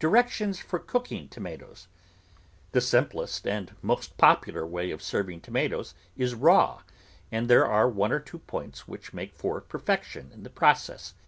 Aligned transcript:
DIRECTIONS 0.00 0.58
FOR 0.58 0.80
COOKING 0.80 1.28
TOMATOES 1.28 1.86
The 2.72 2.80
simplest 2.80 3.46
and 3.46 3.76
most 3.80 4.18
popular 4.18 4.66
way 4.66 4.90
of 4.90 5.00
serving 5.00 5.40
tomatoes 5.40 5.94
is 6.16 6.34
raw, 6.34 6.82
and 7.30 7.48
there 7.48 7.64
are 7.64 7.88
one 7.88 8.10
or 8.10 8.18
two 8.18 8.40
points 8.40 8.88
which 8.88 9.14
make 9.14 9.32
for 9.36 9.60
perfection 9.60 10.32
in 10.32 10.42
the 10.42 10.50
process. 10.50 11.14